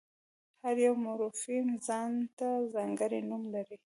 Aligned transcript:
هر 0.63 0.75
یو 0.85 0.95
مورفیم 1.05 1.67
ځان 1.87 2.11
ته 2.37 2.47
ځانګړی 2.73 3.19
نوم 3.29 3.43
لري. 3.55 3.77